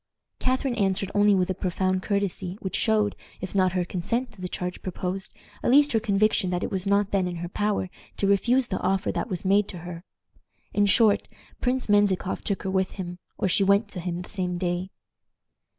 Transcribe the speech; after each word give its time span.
"Catharine 0.39 0.73
answered 0.73 1.11
only 1.13 1.35
with 1.35 1.51
a 1.51 1.53
profound 1.53 2.01
courtesy, 2.01 2.57
which 2.59 2.75
showed, 2.75 3.15
if 3.39 3.53
not 3.53 3.73
her 3.73 3.85
consent 3.85 4.31
to 4.31 4.41
the 4.41 4.49
change 4.49 4.81
proposed, 4.81 5.31
at 5.61 5.69
least 5.69 5.91
her 5.91 5.99
conviction 5.99 6.49
that 6.49 6.63
it 6.63 6.71
was 6.71 6.87
not 6.87 7.11
then 7.11 7.27
in 7.27 7.35
her 7.35 7.47
power 7.47 7.87
to 8.17 8.25
refuse 8.25 8.65
the 8.69 8.79
offer 8.81 9.11
that 9.11 9.29
was 9.29 9.45
made 9.45 9.67
to 9.67 9.77
her. 9.85 10.03
In 10.73 10.87
short, 10.87 11.27
Prince 11.61 11.87
Menzikoff 11.87 12.43
took 12.43 12.63
her 12.63 12.71
with 12.71 12.93
him, 12.93 13.19
or 13.37 13.47
she 13.47 13.63
went 13.63 13.89
to 13.89 13.99
him 13.99 14.21
the 14.23 14.29
same 14.29 14.57
day." 14.57 14.89